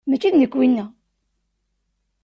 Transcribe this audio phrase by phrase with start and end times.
[0.09, 0.85] Mačči d nekk winna.